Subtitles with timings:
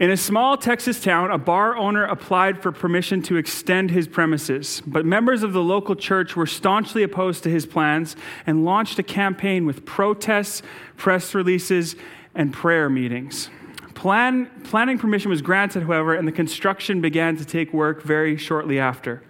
[0.00, 4.80] In a small Texas town, a bar owner applied for permission to extend his premises,
[4.86, 8.14] but members of the local church were staunchly opposed to his plans
[8.46, 10.62] and launched a campaign with protests,
[10.96, 11.96] press releases,
[12.36, 13.50] and prayer meetings.
[13.94, 18.78] Plan, planning permission was granted, however, and the construction began to take work very shortly
[18.78, 19.20] after.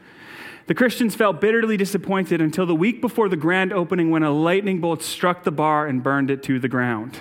[0.66, 4.82] The Christians felt bitterly disappointed until the week before the grand opening when a lightning
[4.82, 7.18] bolt struck the bar and burned it to the ground.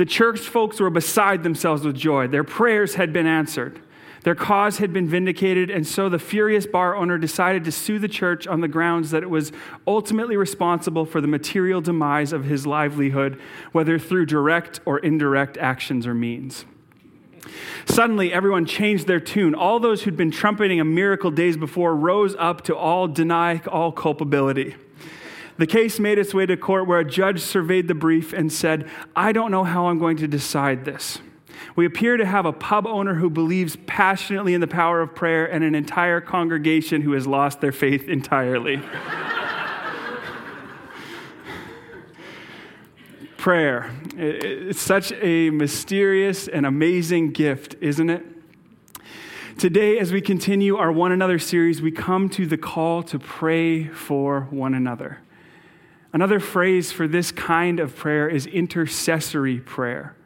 [0.00, 2.26] The church folks were beside themselves with joy.
[2.26, 3.82] Their prayers had been answered.
[4.22, 8.08] Their cause had been vindicated, and so the furious bar owner decided to sue the
[8.08, 9.52] church on the grounds that it was
[9.86, 13.38] ultimately responsible for the material demise of his livelihood,
[13.72, 16.64] whether through direct or indirect actions or means.
[17.84, 19.54] Suddenly, everyone changed their tune.
[19.54, 23.92] All those who'd been trumpeting a miracle days before rose up to all deny all
[23.92, 24.76] culpability.
[25.60, 28.88] The case made its way to court where a judge surveyed the brief and said,
[29.14, 31.18] I don't know how I'm going to decide this.
[31.76, 35.44] We appear to have a pub owner who believes passionately in the power of prayer
[35.44, 38.80] and an entire congregation who has lost their faith entirely.
[43.36, 43.94] prayer.
[44.16, 48.24] It's such a mysterious and amazing gift, isn't it?
[49.58, 53.88] Today, as we continue our One Another series, we come to the call to pray
[53.88, 55.18] for one another.
[56.12, 60.16] Another phrase for this kind of prayer is intercessory prayer.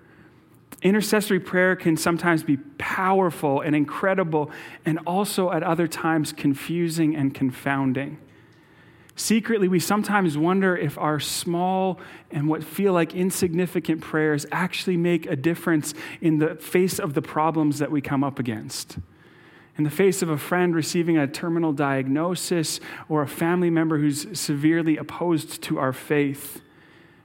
[0.82, 4.50] Intercessory prayer can sometimes be powerful and incredible,
[4.84, 8.18] and also at other times confusing and confounding.
[9.16, 15.26] Secretly, we sometimes wonder if our small and what feel like insignificant prayers actually make
[15.26, 18.98] a difference in the face of the problems that we come up against
[19.76, 24.38] in the face of a friend receiving a terminal diagnosis or a family member who's
[24.38, 26.60] severely opposed to our faith,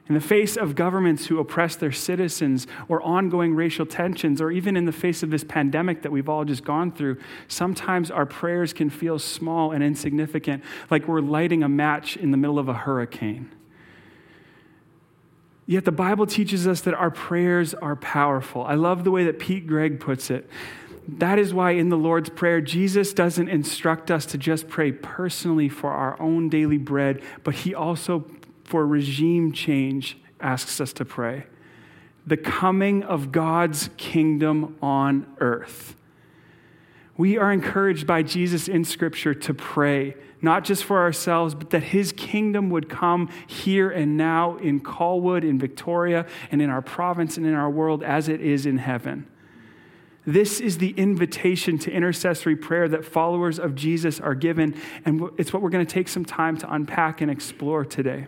[0.07, 4.75] in the face of governments who oppress their citizens or ongoing racial tensions, or even
[4.75, 7.15] in the face of this pandemic that we've all just gone through,
[7.47, 12.37] sometimes our prayers can feel small and insignificant, like we're lighting a match in the
[12.37, 13.51] middle of a hurricane.
[15.67, 18.63] Yet the Bible teaches us that our prayers are powerful.
[18.63, 20.49] I love the way that Pete Greig puts it
[21.17, 25.69] that is why in the Lord's Prayer, Jesus doesn't instruct us to just pray personally
[25.69, 28.25] for our own daily bread, but he also,
[28.63, 31.45] for regime change, asks us to pray.
[32.27, 35.95] The coming of God's kingdom on earth.
[37.17, 41.83] We are encouraged by Jesus in Scripture to pray, not just for ourselves, but that
[41.83, 47.35] His kingdom would come here and now in Colwood, in Victoria, and in our province
[47.35, 49.27] and in our world as it is in heaven.
[50.29, 55.51] This is the invitation to intercessory prayer that followers of Jesus are given, and it's
[55.51, 58.27] what we're going to take some time to unpack and explore today.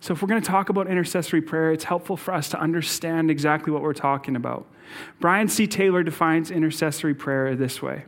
[0.00, 3.30] So, if we're going to talk about intercessory prayer, it's helpful for us to understand
[3.30, 4.66] exactly what we're talking about.
[5.20, 5.66] Brian C.
[5.66, 8.06] Taylor defines intercessory prayer this way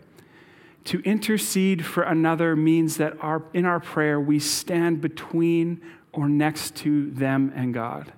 [0.85, 6.75] To intercede for another means that our, in our prayer we stand between or next
[6.77, 8.15] to them and God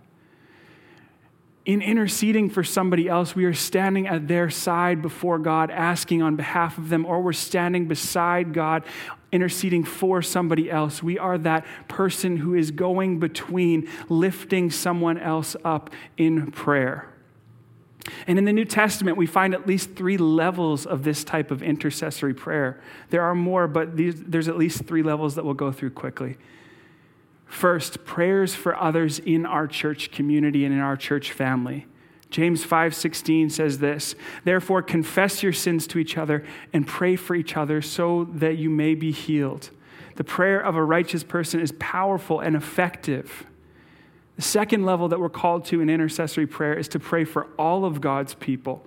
[1.68, 6.34] in interceding for somebody else, we are standing at their side before God, asking on
[6.34, 8.84] behalf of them, or we're standing beside God,
[9.32, 11.02] interceding for somebody else.
[11.02, 17.12] We are that person who is going between, lifting someone else up in prayer.
[18.26, 21.62] And in the New Testament, we find at least three levels of this type of
[21.62, 22.80] intercessory prayer.
[23.10, 26.38] There are more, but these, there's at least three levels that we'll go through quickly.
[27.48, 31.86] First, prayers for others in our church community and in our church family.
[32.30, 34.14] James 5:16 says this,
[34.44, 36.44] "Therefore confess your sins to each other
[36.74, 39.70] and pray for each other so that you may be healed."
[40.16, 43.46] The prayer of a righteous person is powerful and effective.
[44.36, 47.84] The second level that we're called to in intercessory prayer is to pray for all
[47.84, 48.86] of God's people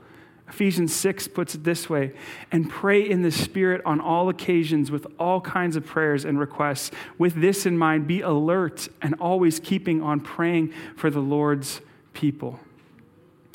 [0.51, 2.11] Ephesians 6 puts it this way
[2.51, 6.91] and pray in the Spirit on all occasions with all kinds of prayers and requests.
[7.17, 11.79] With this in mind, be alert and always keeping on praying for the Lord's
[12.13, 12.59] people.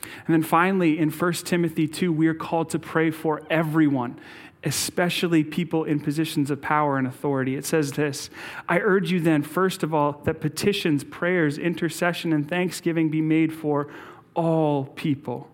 [0.03, 4.19] And then finally, in 1 Timothy 2, we are called to pray for everyone,
[4.65, 7.57] especially people in positions of power and authority.
[7.57, 8.31] It says this
[8.71, 13.53] I urge you then, first of all, that petitions, prayers, intercession, and thanksgiving be made
[13.53, 13.89] for
[14.35, 15.51] all people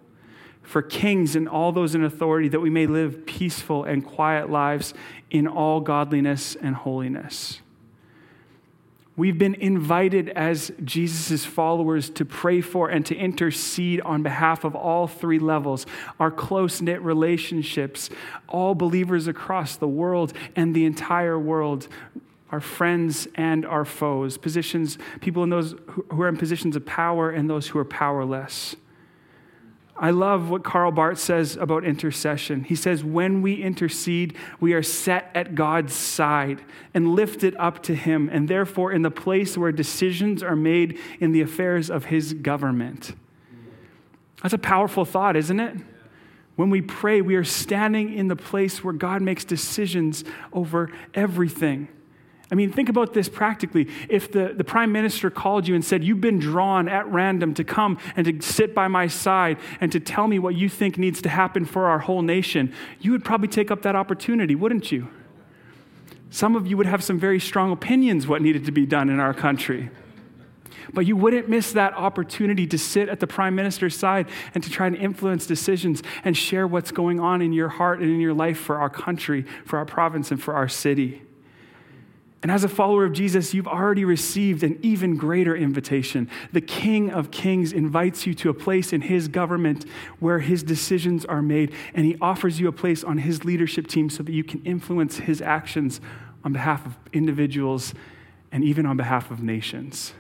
[0.63, 4.95] for kings and all those in authority, that we may live peaceful and quiet lives
[5.31, 7.61] in all godliness and holiness.
[9.15, 14.75] We've been invited as Jesus' followers to pray for and to intercede on behalf of
[14.75, 15.85] all three levels
[16.19, 18.09] our close knit relationships,
[18.49, 21.89] all believers across the world and the entire world,
[22.51, 25.75] our friends and our foes, positions, people in those
[26.11, 28.77] who are in positions of power and those who are powerless.
[29.97, 32.65] I love what Karl Barth says about intercession.
[32.65, 36.63] He says, When we intercede, we are set at God's side
[36.95, 41.33] and lifted up to Him, and therefore in the place where decisions are made in
[41.33, 43.15] the affairs of His government.
[44.43, 45.77] That's a powerful thought, isn't it?
[46.57, 51.89] When we pray, we are standing in the place where God makes decisions over everything.
[52.53, 53.89] I mean, think about this practically.
[54.11, 57.65] If the, the prime minister called you and said, You've been drawn at random to
[57.65, 61.23] come and to sit by my side and to tell me what you think needs
[61.23, 65.09] to happen for our whole nation, you would probably take up that opportunity, wouldn't you?
[66.29, 69.19] Some of you would have some very strong opinions what needed to be done in
[69.19, 69.89] our country.
[70.93, 74.69] But you wouldn't miss that opportunity to sit at the prime minister's side and to
[74.69, 78.35] try and influence decisions and share what's going on in your heart and in your
[78.35, 81.23] life for our country, for our province, and for our city.
[82.43, 86.29] And as a follower of Jesus, you've already received an even greater invitation.
[86.51, 89.85] The King of Kings invites you to a place in his government
[90.19, 94.11] where his decisions are made, and he offers you a place on his leadership team
[94.11, 96.01] so that you can influence his actions
[96.45, 97.95] on behalf of individuals
[98.51, 100.13] and even on behalf of nations.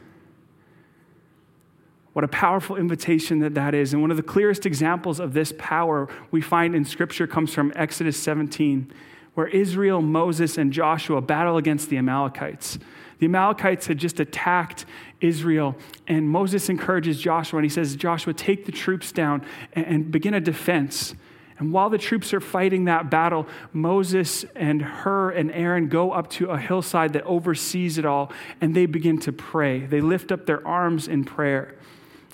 [2.13, 3.93] What a powerful invitation that that is.
[3.93, 7.73] And one of the clearest examples of this power we find in Scripture comes from
[7.75, 8.93] Exodus 17
[9.35, 12.79] where Israel, Moses, and Joshua battle against the Amalekites.
[13.19, 14.85] The Amalekites had just attacked
[15.21, 15.77] Israel,
[16.09, 19.45] and Moses encourages Joshua, and he says, Joshua, take the troops down
[19.75, 21.15] and begin a defense.
[21.59, 26.29] And while the troops are fighting that battle, Moses and Hur and Aaron go up
[26.31, 29.87] to a hillside that oversees it all, and they begin to pray.
[29.87, 31.77] They lift up their arms in prayer.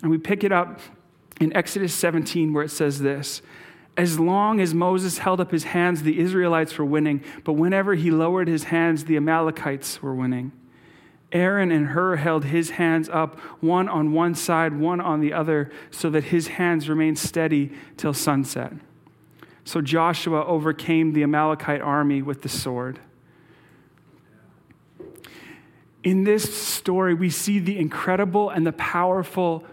[0.00, 0.80] And we pick it up
[1.40, 3.42] in Exodus 17, where it says this
[3.98, 8.12] as long as Moses held up his hands, the Israelites were winning, but whenever he
[8.12, 10.52] lowered his hands, the Amalekites were winning.
[11.32, 15.70] Aaron and Hur held his hands up, one on one side, one on the other,
[15.90, 18.72] so that his hands remained steady till sunset.
[19.64, 23.00] So Joshua overcame the Amalekite army with the sword.
[26.04, 29.64] In this story, we see the incredible and the powerful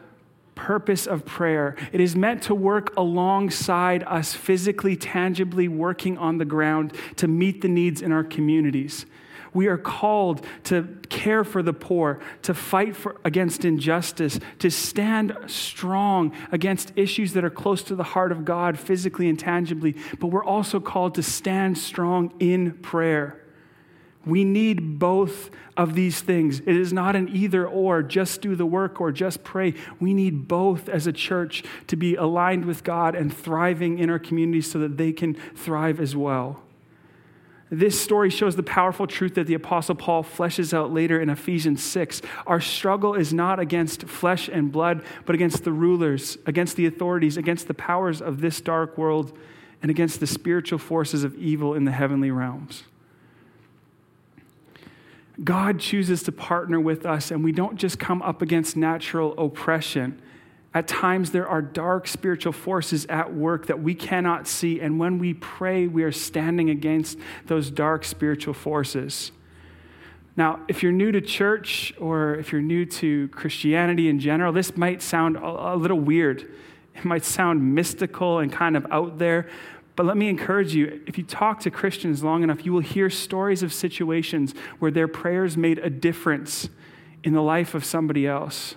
[0.56, 1.76] purpose of prayer.
[1.92, 7.62] It is meant to work alongside us physically, tangibly working on the ground to meet
[7.62, 9.06] the needs in our communities.
[9.54, 15.38] We are called to care for the poor, to fight for, against injustice, to stand
[15.48, 19.96] strong against issues that are close to the heart of God physically and tangibly.
[20.20, 23.45] But we're also called to stand strong in prayer.
[24.26, 26.60] We need both of these things.
[26.60, 29.74] It is not an either or, just do the work or just pray.
[30.00, 34.20] We need both as a church to be aligned with God and thriving in our
[34.20, 36.62] communities so that they can thrive as well.
[37.72, 41.84] This story shows the powerful truth that the Apostle Paul fleshes out later in Ephesians
[41.84, 42.22] 6.
[42.46, 47.38] Our struggle is not against flesh and blood, but against the rulers, against the authorities,
[47.38, 49.36] against the powers of this dark world,
[49.82, 52.84] and against the spiritual forces of evil in the heavenly realms.
[55.44, 60.22] God chooses to partner with us, and we don't just come up against natural oppression.
[60.74, 65.20] At times, there are dark spiritual forces at work that we cannot see, and when
[65.20, 67.18] we pray, we are standing against
[67.48, 69.32] those dark spiritual forces.
[70.38, 74.76] Now, if you're new to church or if you're new to Christianity in general, this
[74.76, 76.54] might sound a, little weird.
[76.94, 79.50] It might sound mystical and kind of out there,
[79.96, 83.10] but let me encourage you if you talk to Christians long enough, you will hear
[83.10, 86.70] stories of situations where their prayers made a difference
[87.24, 88.76] in the life of somebody else.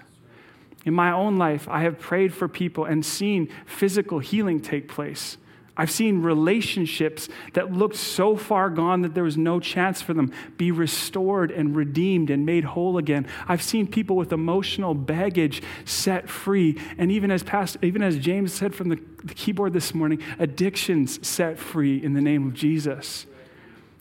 [0.84, 5.36] In my own life, I have prayed for people and seen physical healing take place.
[5.80, 10.32] I've seen relationships that looked so far gone that there was no chance for them
[10.56, 13.28] be restored and redeemed and made whole again.
[13.46, 16.76] I've seen people with emotional baggage set free.
[16.98, 21.24] And even as, past, even as James said from the, the keyboard this morning, addictions
[21.26, 23.26] set free in the name of Jesus.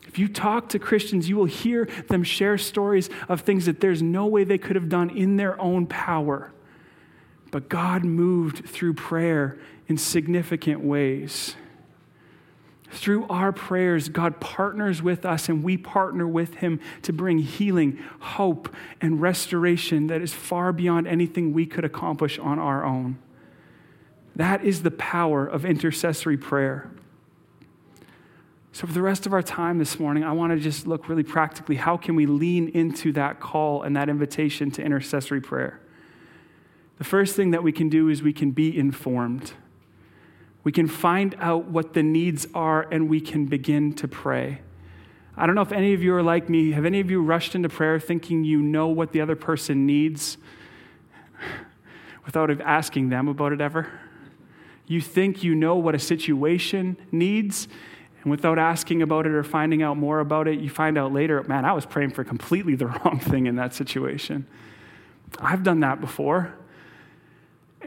[0.08, 4.02] If you talk to Christians, you will hear them share stories of things that there's
[4.02, 6.50] no way they could have done in their own power.
[7.52, 11.54] But God moved through prayer in significant ways.
[12.90, 17.98] Through our prayers, God partners with us and we partner with Him to bring healing,
[18.20, 23.18] hope, and restoration that is far beyond anything we could accomplish on our own.
[24.36, 26.90] That is the power of intercessory prayer.
[28.72, 31.24] So, for the rest of our time this morning, I want to just look really
[31.24, 35.80] practically how can we lean into that call and that invitation to intercessory prayer?
[36.98, 39.52] The first thing that we can do is we can be informed.
[40.64, 44.60] We can find out what the needs are and we can begin to pray.
[45.36, 46.72] I don't know if any of you are like me.
[46.72, 50.36] Have any of you rushed into prayer thinking you know what the other person needs
[52.26, 53.88] without asking them about it ever?
[54.88, 57.68] You think you know what a situation needs,
[58.22, 61.42] and without asking about it or finding out more about it, you find out later,
[61.44, 64.46] man, I was praying for completely the wrong thing in that situation.
[65.38, 66.54] I've done that before.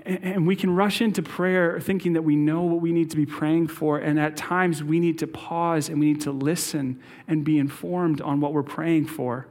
[0.05, 3.25] And we can rush into prayer thinking that we know what we need to be
[3.25, 3.99] praying for.
[3.99, 8.19] And at times we need to pause and we need to listen and be informed
[8.21, 9.47] on what we're praying for.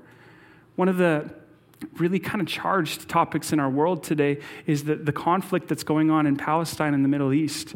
[0.75, 1.31] One of the
[1.99, 6.11] really kind of charged topics in our world today is the, the conflict that's going
[6.11, 7.75] on in Palestine and the Middle East.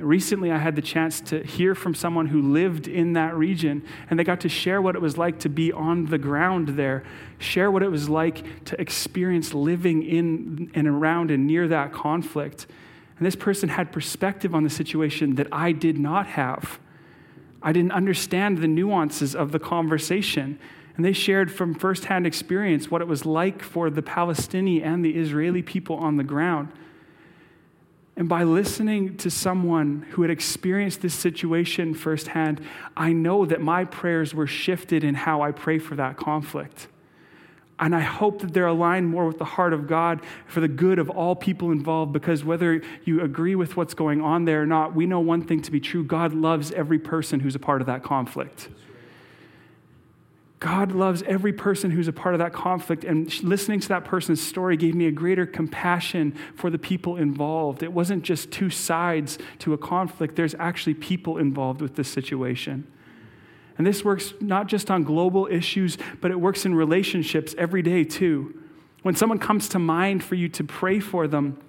[0.00, 4.18] Recently, I had the chance to hear from someone who lived in that region, and
[4.18, 7.04] they got to share what it was like to be on the ground there,
[7.38, 12.66] share what it was like to experience living in and around and near that conflict.
[13.18, 16.78] And this person had perspective on the situation that I did not have.
[17.62, 20.58] I didn't understand the nuances of the conversation.
[20.96, 25.16] And they shared from firsthand experience what it was like for the Palestinian and the
[25.16, 26.68] Israeli people on the ground.
[28.16, 32.62] And by listening to someone who had experienced this situation firsthand,
[32.96, 36.88] I know that my prayers were shifted in how I pray for that conflict.
[37.78, 40.98] And I hope that they're aligned more with the heart of God for the good
[40.98, 44.94] of all people involved, because whether you agree with what's going on there or not,
[44.94, 47.86] we know one thing to be true God loves every person who's a part of
[47.88, 48.70] that conflict.
[50.58, 53.04] God loves every person who's a part of that conflict.
[53.04, 57.82] And listening to that person's story gave me a greater compassion for the people involved.
[57.82, 62.86] It wasn't just two sides to a conflict, there's actually people involved with this situation.
[63.78, 68.04] And this works not just on global issues, but it works in relationships every day
[68.04, 68.58] too.
[69.02, 71.60] When someone comes to mind for you to pray for them,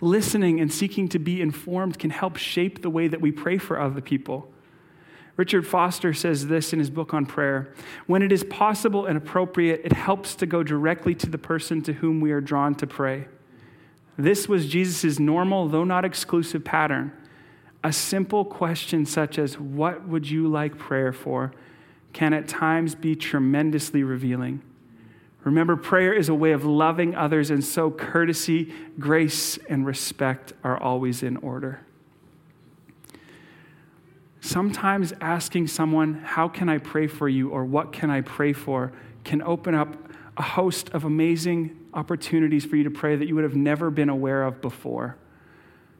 [0.00, 3.80] listening and seeking to be informed can help shape the way that we pray for
[3.80, 4.50] other people.
[5.36, 7.72] Richard Foster says this in his book on prayer
[8.06, 11.94] When it is possible and appropriate, it helps to go directly to the person to
[11.94, 13.26] whom we are drawn to pray.
[14.16, 17.12] This was Jesus' normal, though not exclusive, pattern.
[17.82, 21.52] A simple question such as, What would you like prayer for?
[22.12, 24.60] can at times be tremendously revealing.
[25.44, 30.76] Remember, prayer is a way of loving others, and so courtesy, grace, and respect are
[30.76, 31.80] always in order.
[34.40, 37.50] Sometimes asking someone, How can I pray for you?
[37.50, 38.92] or What can I pray for?
[39.22, 39.96] can open up
[40.36, 44.08] a host of amazing opportunities for you to pray that you would have never been
[44.08, 45.16] aware of before.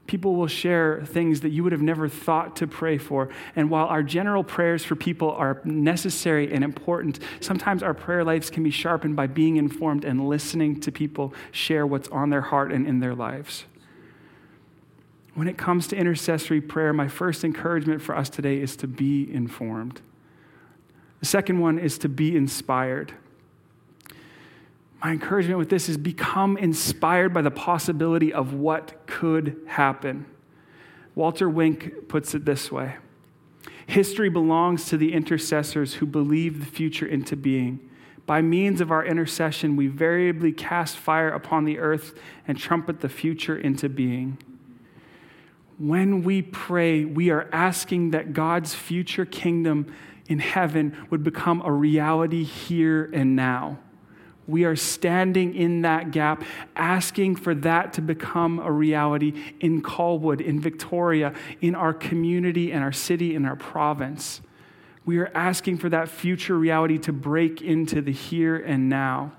[0.07, 3.29] People will share things that you would have never thought to pray for.
[3.55, 8.49] And while our general prayers for people are necessary and important, sometimes our prayer lives
[8.49, 12.71] can be sharpened by being informed and listening to people share what's on their heart
[12.71, 13.65] and in their lives.
[15.33, 19.33] When it comes to intercessory prayer, my first encouragement for us today is to be
[19.33, 20.01] informed.
[21.19, 23.13] The second one is to be inspired.
[25.03, 30.25] My encouragement with this is become inspired by the possibility of what could happen.
[31.15, 32.97] Walter Wink puts it this way
[33.87, 37.79] History belongs to the intercessors who believe the future into being.
[38.25, 43.09] By means of our intercession, we variably cast fire upon the earth and trumpet the
[43.09, 44.37] future into being
[45.87, 49.93] when we pray, we are asking that God's future kingdom
[50.27, 53.79] in heaven would become a reality here and now.
[54.47, 56.43] We are standing in that gap,
[56.75, 62.81] asking for that to become a reality in Colwood, in Victoria, in our community, in
[62.81, 64.41] our city, in our province.
[65.05, 69.31] We are asking for that future reality to break into the here and now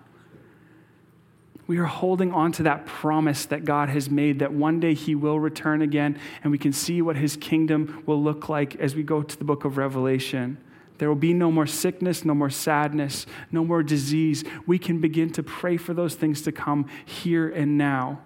[1.72, 5.14] we are holding on to that promise that God has made that one day He
[5.14, 9.02] will return again, and we can see what His kingdom will look like as we
[9.02, 10.58] go to the book of Revelation.
[10.98, 14.44] There will be no more sickness, no more sadness, no more disease.
[14.66, 18.20] We can begin to pray for those things to come here and now.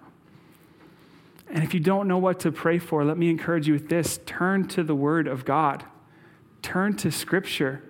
[1.49, 4.19] And if you don't know what to pray for, let me encourage you with this
[4.25, 5.85] turn to the Word of God,
[6.61, 7.81] turn to Scripture.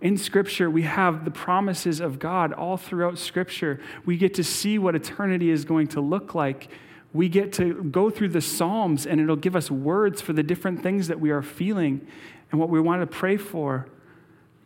[0.00, 3.80] In Scripture, we have the promises of God all throughout Scripture.
[4.06, 6.68] We get to see what eternity is going to look like.
[7.12, 10.82] We get to go through the Psalms, and it'll give us words for the different
[10.82, 12.06] things that we are feeling
[12.50, 13.88] and what we want to pray for.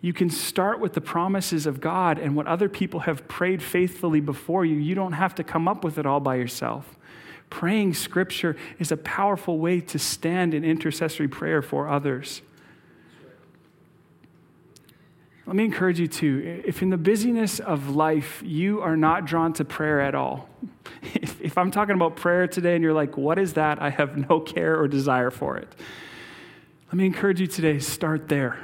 [0.03, 4.21] You can start with the promises of God and what other people have prayed faithfully
[4.21, 4.77] before you.
[4.77, 6.97] You don't have to come up with it all by yourself.
[7.49, 12.43] Praying Scripture is a powerful way to stand in intercessory prayer for others.
[15.47, 19.53] Let me encourage you to, if in the busyness of life you are not drawn
[19.55, 20.49] to prayer at all,
[21.03, 23.83] if, if, I'm talking about prayer today and you're like, what is that?
[23.83, 25.75] I have no care or desire for it.
[26.87, 28.63] Let me encourage you today, start there.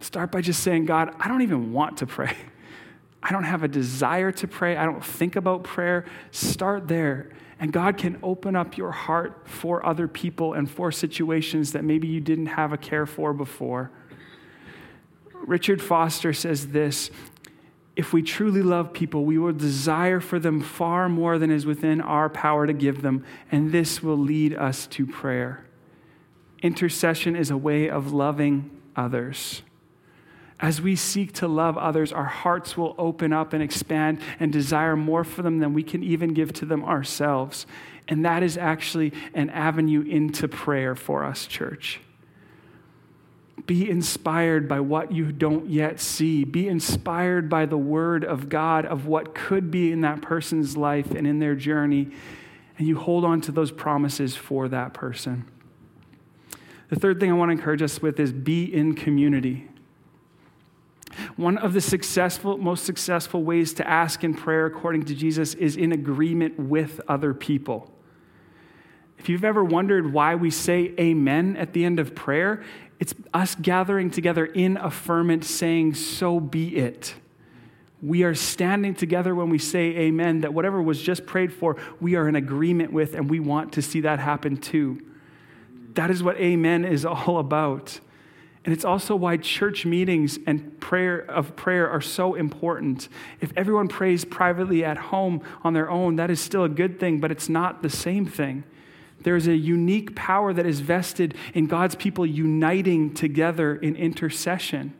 [0.00, 2.34] Start by just saying, God, I don't even want to pray.
[3.22, 4.76] I don't have a desire to pray.
[4.76, 6.06] I don't think about prayer.
[6.30, 11.72] Start there And God can open up your heart for other people and for situations
[11.72, 13.90] that maybe you didn't have a care for before.
[15.48, 17.10] Richard Foster says this
[17.96, 22.00] if we truly love people, we will desire for them far more than is within
[22.00, 25.66] our power to give them, and this will lead us to prayer.
[26.62, 29.62] Intercession is a way of loving others.
[30.60, 34.96] As we seek to love others, our hearts will open up and expand and desire
[34.96, 37.66] more for them than we can even give to them ourselves.
[38.06, 42.00] And that is actually an avenue into prayer for us, church.
[43.66, 46.44] Be inspired by what you don't yet see.
[46.44, 51.10] Be inspired by the word of God of what could be in that person's life
[51.10, 52.08] and in their journey.
[52.78, 55.44] And you hold on to those promises for that person.
[56.88, 59.68] The third thing I want to encourage us with is be in community.
[61.36, 65.76] One of the successful, most successful ways to ask in prayer, according to Jesus, is
[65.76, 67.92] in agreement with other people.
[69.18, 72.62] If you've ever wondered why we say amen at the end of prayer,
[73.00, 77.14] it's us gathering together in affirmance, saying, So be it.
[78.00, 82.14] We are standing together when we say amen, that whatever was just prayed for, we
[82.14, 85.04] are in agreement with, and we want to see that happen too.
[85.94, 87.98] That is what amen is all about.
[88.64, 93.08] And it's also why church meetings and prayer of prayer are so important.
[93.40, 97.18] If everyone prays privately at home on their own, that is still a good thing,
[97.18, 98.64] but it's not the same thing.
[99.22, 104.94] There is a unique power that is vested in God's people uniting together in intercession.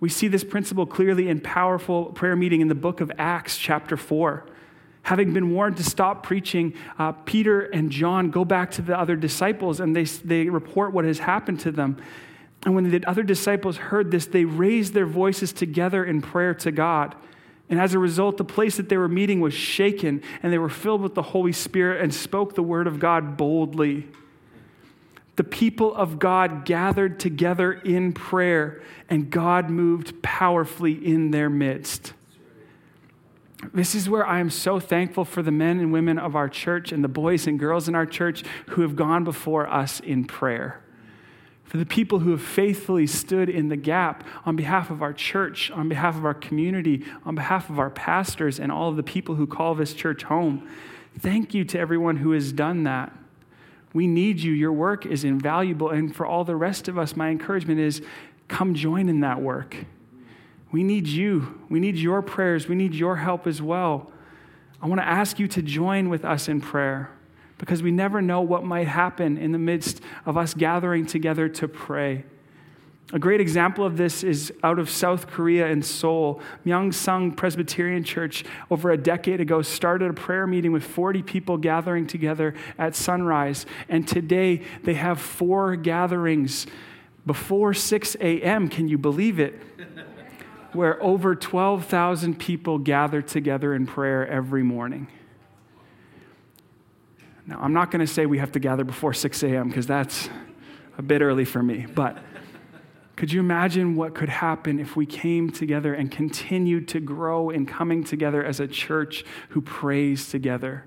[0.00, 3.96] We see this principle clearly in powerful prayer meeting in the book of Acts, chapter
[3.96, 4.46] 4.
[5.02, 9.16] Having been warned to stop preaching, uh, Peter and John go back to the other
[9.16, 11.96] disciples and they, they report what has happened to them.
[12.64, 16.70] And when the other disciples heard this, they raised their voices together in prayer to
[16.70, 17.14] God.
[17.70, 20.68] And as a result, the place that they were meeting was shaken, and they were
[20.68, 24.08] filled with the Holy Spirit and spoke the word of God boldly.
[25.36, 32.12] The people of God gathered together in prayer, and God moved powerfully in their midst.
[33.72, 36.90] This is where I am so thankful for the men and women of our church
[36.92, 40.82] and the boys and girls in our church who have gone before us in prayer
[41.70, 45.70] for the people who have faithfully stood in the gap on behalf of our church,
[45.70, 49.36] on behalf of our community, on behalf of our pastors, and all of the people
[49.36, 50.68] who call this church home.
[51.20, 53.16] Thank you to everyone who has done that.
[53.92, 54.50] We need you.
[54.50, 55.90] Your work is invaluable.
[55.90, 58.02] And for all the rest of us, my encouragement is
[58.48, 59.76] come join in that work.
[60.72, 61.60] We need you.
[61.68, 62.66] We need your prayers.
[62.66, 64.10] We need your help as well.
[64.82, 67.12] I want to ask you to join with us in prayer
[67.60, 71.68] because we never know what might happen in the midst of us gathering together to
[71.68, 72.24] pray.
[73.12, 76.40] A great example of this is out of South Korea in Seoul.
[76.64, 82.06] Myeong-sung Presbyterian Church over a decade ago started a prayer meeting with 40 people gathering
[82.06, 83.66] together at sunrise.
[83.90, 86.66] And today they have four gatherings
[87.26, 88.68] before 6 a.m.
[88.68, 89.60] Can you believe it?
[90.72, 95.08] Where over 12,000 people gather together in prayer every morning.
[97.50, 99.68] Now, I'm not going to say we have to gather before 6 a.m.
[99.68, 100.30] because that's
[100.96, 102.16] a bit early for me, but
[103.16, 107.66] could you imagine what could happen if we came together and continued to grow in
[107.66, 110.84] coming together as a church who prays together?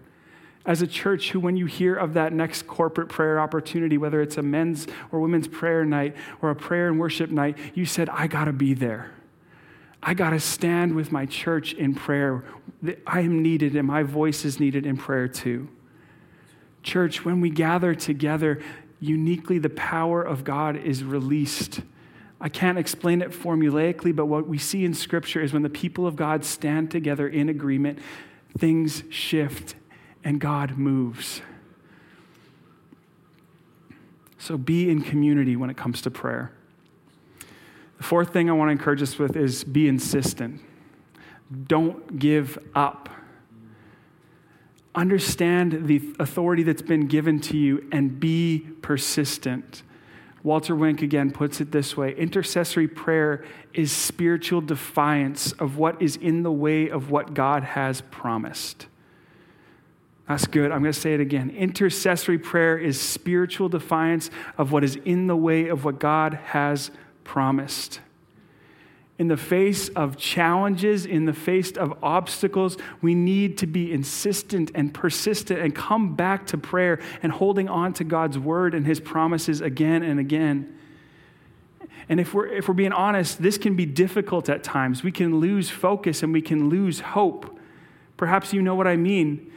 [0.65, 4.37] As a church who, when you hear of that next corporate prayer opportunity, whether it's
[4.37, 8.27] a men's or women's prayer night or a prayer and worship night, you said, I
[8.27, 9.11] got to be there.
[10.01, 12.45] I got to stand with my church in prayer.
[13.05, 15.67] I am needed and my voice is needed in prayer too.
[16.83, 18.61] Church, when we gather together,
[18.99, 21.81] uniquely the power of God is released.
[22.39, 26.05] I can't explain it formulaically, but what we see in Scripture is when the people
[26.05, 27.99] of God stand together in agreement,
[28.57, 29.75] things shift
[30.23, 31.41] and God moves.
[34.37, 36.51] So be in community when it comes to prayer.
[37.97, 40.59] The fourth thing I want to encourage us with is be insistent.
[41.67, 43.09] Don't give up.
[44.95, 49.81] Understand the authority that's been given to you and be persistent.
[50.43, 56.17] Walter Wink again puts it this way intercessory prayer is spiritual defiance of what is
[56.17, 58.87] in the way of what God has promised.
[60.27, 60.71] That's good.
[60.71, 61.49] I'm going to say it again.
[61.49, 66.91] Intercessory prayer is spiritual defiance of what is in the way of what God has
[67.23, 67.99] promised
[69.23, 74.69] in the face of challenges, in the face of obstacles, we need to be insistent
[74.75, 78.99] and persistent and come back to prayer and holding on to God's word and his
[78.99, 80.77] promises again and again.
[82.09, 85.03] And if we're, if we're being honest, this can be difficult at times.
[85.03, 87.57] We can lose focus and we can lose hope.
[88.17, 89.53] Perhaps you know what I mean.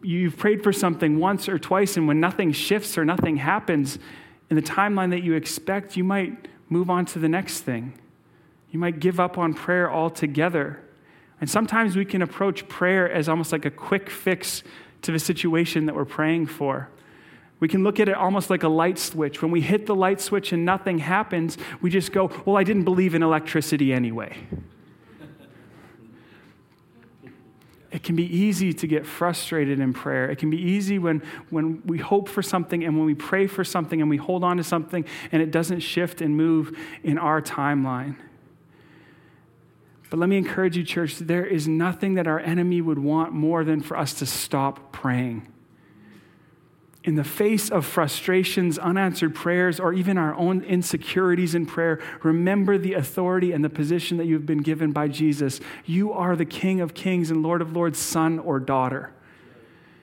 [0.00, 3.98] You've prayed for something once or twice, and when nothing shifts or nothing happens
[4.48, 7.98] in the timeline that you expect, you might move on to the next thing.
[8.74, 10.80] You might give up on prayer altogether.
[11.40, 14.64] And sometimes we can approach prayer as almost like a quick fix
[15.02, 16.88] to the situation that we're praying for.
[17.60, 19.40] We can look at it almost like a light switch.
[19.40, 22.82] When we hit the light switch and nothing happens, we just go, Well, I didn't
[22.82, 24.36] believe in electricity anyway.
[27.92, 30.28] it can be easy to get frustrated in prayer.
[30.28, 33.62] It can be easy when, when we hope for something and when we pray for
[33.62, 37.40] something and we hold on to something and it doesn't shift and move in our
[37.40, 38.16] timeline.
[40.14, 43.64] But let me encourage you, church, there is nothing that our enemy would want more
[43.64, 45.52] than for us to stop praying
[47.02, 52.78] in the face of frustrations, unanswered prayers, or even our own insecurities in prayer, remember
[52.78, 55.58] the authority and the position that you've been given by Jesus.
[55.84, 59.12] You are the King of Kings and Lord of Lords, son or daughter.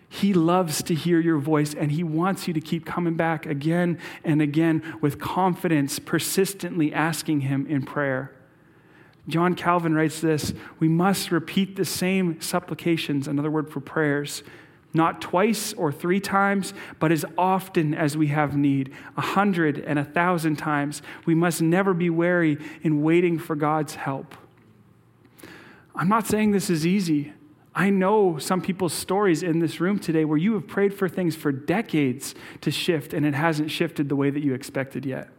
[0.09, 3.97] He loves to hear your voice and he wants you to keep coming back again
[4.25, 8.35] and again with confidence, persistently asking him in prayer.
[9.31, 14.43] John Calvin writes this We must repeat the same supplications, another word for prayers
[14.93, 19.97] not twice or three times, but as often as we have need, a hundred and
[19.97, 21.01] a thousand times.
[21.25, 24.35] We must never be wary in waiting for God's help.
[25.95, 27.33] I'm not saying this is easy.
[27.73, 31.35] I know some people's stories in this room today where you have prayed for things
[31.35, 35.29] for decades to shift and it hasn't shifted the way that you expected yet.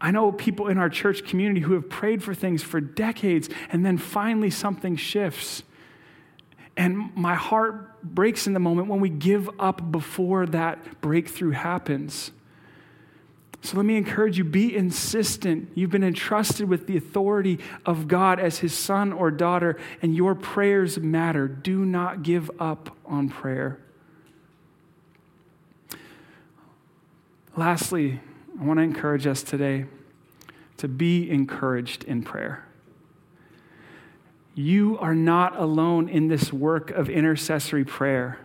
[0.00, 3.84] I know people in our church community who have prayed for things for decades and
[3.84, 5.62] then finally something shifts
[6.78, 12.30] and my heart breaks in the moment when we give up before that breakthrough happens.
[13.62, 15.72] So let me encourage you be insistent.
[15.74, 20.36] You've been entrusted with the authority of God as his son or daughter, and your
[20.36, 21.48] prayers matter.
[21.48, 23.80] Do not give up on prayer.
[27.56, 28.20] Lastly,
[28.60, 29.86] I want to encourage us today
[30.78, 32.64] to be encouraged in prayer.
[34.54, 38.40] You are not alone in this work of intercessory prayer.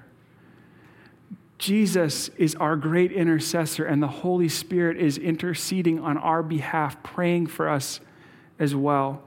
[1.58, 7.48] Jesus is our great intercessor, and the Holy Spirit is interceding on our behalf, praying
[7.48, 8.00] for us
[8.60, 9.24] as well.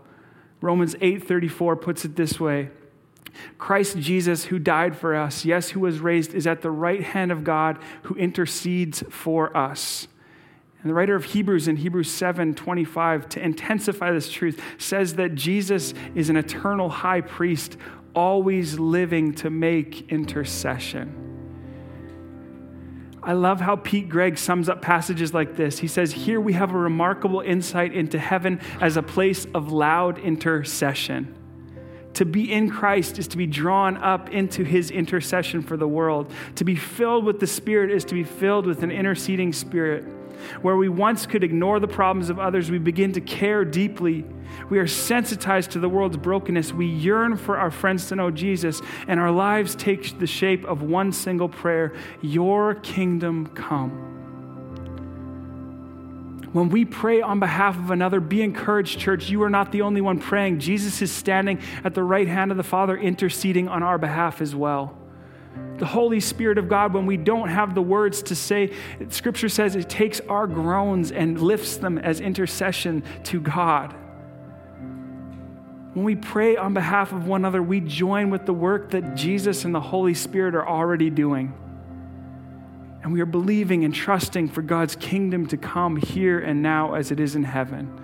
[0.61, 2.71] Romans 8:34 puts it this way.
[3.59, 7.33] Christ Jesus, who died for us, yes, who was raised, is at the right hand
[7.33, 10.07] of God who intercedes for us.
[10.87, 15.35] And the writer of Hebrews in Hebrews 7 25, to intensify this truth, says that
[15.35, 17.77] Jesus is an eternal high priest,
[18.15, 21.25] always living to make intercession.
[23.21, 25.81] I love how Pete Greig sums up passages like this.
[25.81, 30.21] He says, Here we have a remarkable insight into heaven as a place of loud
[30.21, 31.35] intercession.
[32.15, 36.33] To be in Christ is to be drawn up into his intercession for the world.
[36.55, 40.05] To be filled with the Spirit is to be filled with an interceding Spirit.
[40.63, 44.25] Where we once could ignore the problems of others, we begin to care deeply.
[44.71, 46.73] We are sensitized to the world's brokenness.
[46.73, 50.83] We yearn for our friends to know Jesus, and our lives take the shape of
[50.83, 54.13] one single prayer Your kingdom come.
[56.53, 59.29] When we pray on behalf of another, be encouraged, church.
[59.29, 60.61] You are not the only one praying.
[60.61, 64.55] Jesus is standing at the right hand of the Father, interceding on our behalf as
[64.55, 64.97] well
[65.79, 68.73] the Holy Spirit of God, when we don't have the words to say,
[69.09, 73.95] Scripture says it takes our groans and lifts them as intercession to God.
[75.95, 79.65] When we pray on behalf of one another, we join with the work that Jesus
[79.65, 81.55] and the Holy Spirit are already doing.
[83.03, 87.11] And we are believing and trusting for God's kingdom to come here and now as
[87.11, 88.03] it is in heaven.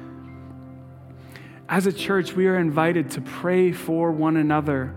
[1.68, 4.94] As a church, we are invited to pray for one another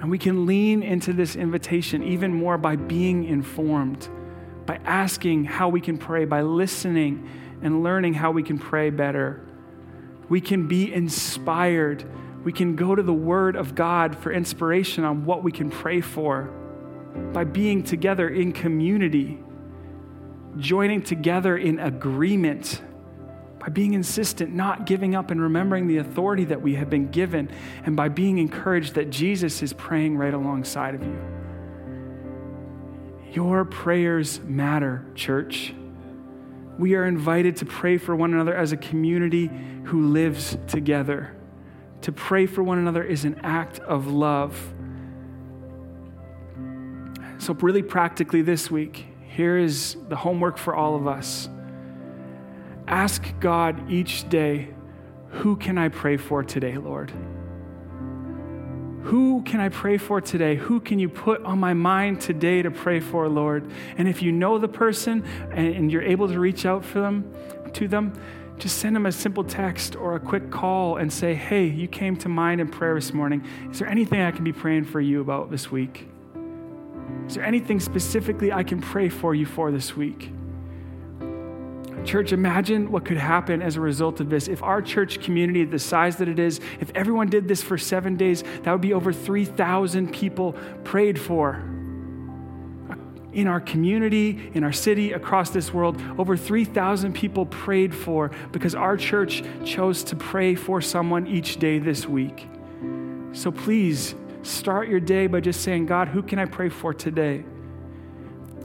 [0.00, 4.08] and we can lean into this invitation even more by being informed,
[4.64, 7.28] by asking how we can pray, by listening
[7.62, 9.44] and learning how we can pray better.
[10.28, 12.04] We can be inspired.
[12.44, 16.00] We can go to the Word of God for inspiration on what we can pray
[16.00, 16.50] for
[17.32, 19.38] by being together in community,
[20.58, 22.82] joining together in agreement
[23.68, 27.50] by being insistent, not giving up, and remembering the authority that we have been given,
[27.84, 31.18] and by being encouraged that Jesus is praying right alongside of you.
[33.30, 35.74] Your prayers matter, church.
[36.78, 39.50] We are invited to pray for one another as a community
[39.84, 41.36] who lives together.
[42.02, 44.58] To pray for one another is an act of love.
[47.36, 51.50] So, really practically this week, here is the homework for all of us.
[52.88, 54.68] Ask God each day,
[55.28, 57.12] who can I pray for today, Lord?
[59.02, 60.56] Who can I pray for today?
[60.56, 63.70] Who can you put on my mind today to pray for, Lord?
[63.98, 65.22] And if you know the person
[65.52, 67.30] and, you're able to reach out for them,
[67.74, 68.18] to them,
[68.56, 72.16] just send them a simple text or a quick call and say, Hey, you came
[72.16, 73.46] to mind in prayer this morning.
[73.70, 76.08] Is there anything I can be praying for you about this week?
[77.26, 80.32] Is there anything specifically I can pray for you for this week?
[82.04, 84.48] Church, imagine what could happen as a result of this.
[84.48, 88.16] If our church community, the size that it is, if everyone did this for seven
[88.16, 91.62] days, that would be over 3,000 people prayed for.
[93.32, 98.74] In our community, in our city, across this world, over 3,000 people prayed for because
[98.74, 102.48] our church chose to pray for someone each day this week.
[103.32, 107.44] So please start your day by just saying, God, who can I pray for today?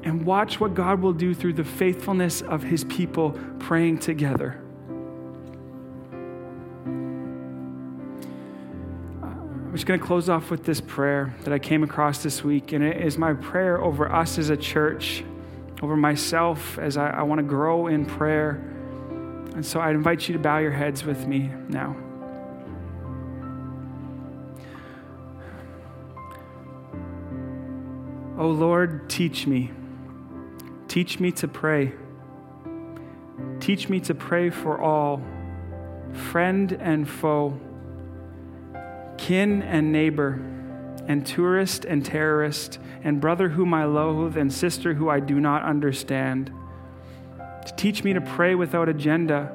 [0.03, 4.59] And watch what God will do through the faithfulness of his people praying together.
[9.23, 12.73] I'm just going to close off with this prayer that I came across this week,
[12.73, 15.23] and it is my prayer over us as a church,
[15.81, 18.61] over myself as I, I want to grow in prayer.
[19.55, 21.95] And so I invite you to bow your heads with me now.
[28.37, 29.71] Oh Lord, teach me.
[30.93, 31.91] Teach me to pray.
[33.59, 35.23] Teach me to pray for all,
[36.31, 37.59] friend and foe,
[39.17, 40.39] kin and neighbor,
[41.07, 45.63] and tourist and terrorist, and brother whom I loathe, and sister who I do not
[45.63, 46.53] understand.
[47.75, 49.51] Teach me to pray without agenda.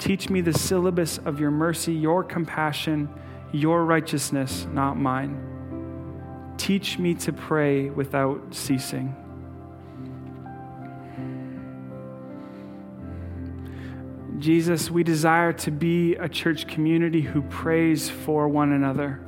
[0.00, 3.08] Teach me the syllabus of your mercy, your compassion,
[3.52, 6.54] your righteousness, not mine.
[6.58, 9.14] Teach me to pray without ceasing.
[14.38, 19.20] Jesus, we desire to be a church community who prays for one another.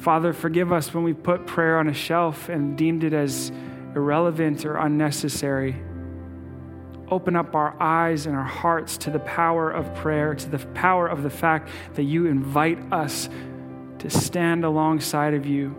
[0.00, 3.50] Father, forgive us when we put prayer on a shelf and deemed it as
[3.94, 5.74] irrelevant or unnecessary.
[7.10, 11.06] Open up our eyes and our hearts to the power of prayer, to the power
[11.06, 13.30] of the fact that you invite us
[13.98, 15.74] to stand alongside of you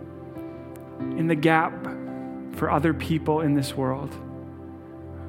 [1.18, 1.72] in the gap
[2.54, 4.16] for other people in this world.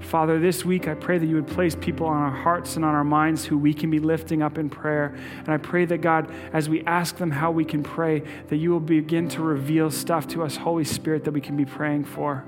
[0.07, 2.95] Father, this week I pray that you would place people on our hearts and on
[2.95, 5.17] our minds who we can be lifting up in prayer.
[5.39, 8.71] And I pray that, God, as we ask them how we can pray, that you
[8.71, 12.45] will begin to reveal stuff to us, Holy Spirit, that we can be praying for.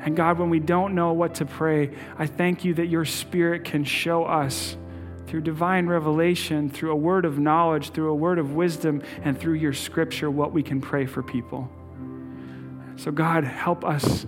[0.00, 3.64] And God, when we don't know what to pray, I thank you that your Spirit
[3.64, 4.78] can show us
[5.26, 9.54] through divine revelation, through a word of knowledge, through a word of wisdom, and through
[9.54, 11.70] your scripture, what we can pray for people.
[12.96, 14.26] So, God, help us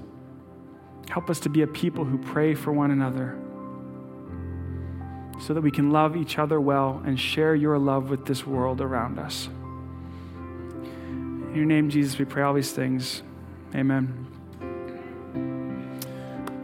[1.09, 3.39] Help us to be a people who pray for one another
[5.41, 8.81] so that we can love each other well and share your love with this world
[8.81, 9.49] around us.
[11.09, 13.23] In your name, Jesus, we pray all these things.
[13.75, 14.29] Amen.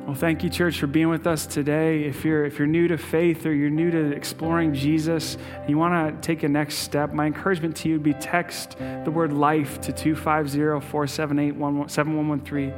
[0.07, 2.05] Well, thank you, church, for being with us today.
[2.05, 5.77] If you're, if you're new to faith or you're new to exploring Jesus and you
[5.77, 9.35] want to take a next step, my encouragement to you would be text the word
[9.35, 12.72] life to 250 478 7113.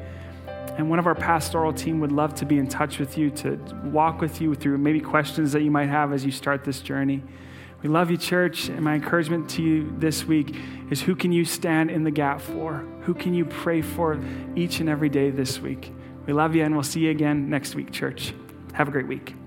[0.76, 3.58] And one of our pastoral team would love to be in touch with you, to
[3.84, 7.22] walk with you through maybe questions that you might have as you start this journey.
[7.82, 8.68] We love you, church.
[8.68, 10.54] And my encouragement to you this week
[10.90, 12.84] is who can you stand in the gap for?
[13.02, 14.20] Who can you pray for
[14.54, 15.92] each and every day this week?
[16.26, 18.34] We love you, and we'll see you again next week, church.
[18.74, 19.39] Have a great week.